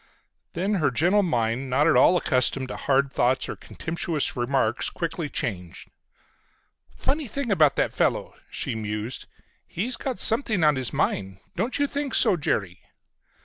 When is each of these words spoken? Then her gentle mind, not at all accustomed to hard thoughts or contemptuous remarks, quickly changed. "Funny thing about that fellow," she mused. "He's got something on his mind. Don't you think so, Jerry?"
Then 0.53 0.73
her 0.81 0.89
gentle 0.89 1.21
mind, 1.21 1.69
not 1.69 1.85
at 1.85 1.95
all 1.95 2.17
accustomed 2.17 2.69
to 2.69 2.75
hard 2.75 3.13
thoughts 3.13 3.47
or 3.47 3.55
contemptuous 3.55 4.35
remarks, 4.35 4.89
quickly 4.89 5.29
changed. 5.29 5.89
"Funny 6.95 7.27
thing 7.27 7.51
about 7.51 7.75
that 7.75 7.93
fellow," 7.93 8.33
she 8.49 8.73
mused. 8.73 9.27
"He's 9.67 9.97
got 9.97 10.17
something 10.17 10.63
on 10.63 10.75
his 10.75 10.91
mind. 10.91 11.39
Don't 11.55 11.77
you 11.77 11.85
think 11.85 12.15
so, 12.15 12.35
Jerry?" 12.35 12.81